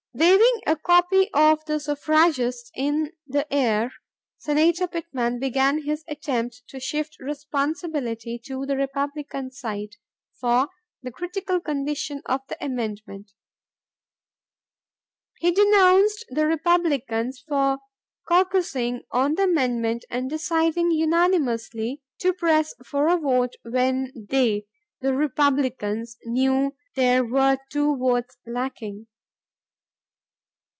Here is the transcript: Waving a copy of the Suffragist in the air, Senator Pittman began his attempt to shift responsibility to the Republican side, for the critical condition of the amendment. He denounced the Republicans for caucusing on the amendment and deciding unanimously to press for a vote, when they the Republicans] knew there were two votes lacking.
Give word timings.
Waving 0.13 0.61
a 0.67 0.75
copy 0.75 1.29
of 1.33 1.63
the 1.65 1.79
Suffragist 1.79 2.69
in 2.75 3.13
the 3.25 3.51
air, 3.51 3.93
Senator 4.39 4.85
Pittman 4.85 5.39
began 5.39 5.83
his 5.83 6.03
attempt 6.05 6.63
to 6.67 6.81
shift 6.81 7.15
responsibility 7.21 8.37
to 8.47 8.65
the 8.65 8.75
Republican 8.75 9.51
side, 9.51 9.95
for 10.37 10.67
the 11.01 11.11
critical 11.13 11.61
condition 11.61 12.21
of 12.25 12.41
the 12.49 12.61
amendment. 12.63 13.31
He 15.39 15.49
denounced 15.51 16.25
the 16.29 16.45
Republicans 16.45 17.41
for 17.47 17.77
caucusing 18.27 19.03
on 19.11 19.35
the 19.35 19.43
amendment 19.43 20.03
and 20.09 20.29
deciding 20.29 20.91
unanimously 20.91 22.01
to 22.19 22.33
press 22.33 22.75
for 22.85 23.07
a 23.07 23.17
vote, 23.17 23.53
when 23.63 24.11
they 24.29 24.65
the 24.99 25.13
Republicans] 25.13 26.17
knew 26.25 26.75
there 26.97 27.23
were 27.23 27.57
two 27.71 27.95
votes 27.95 28.35
lacking. 28.45 29.07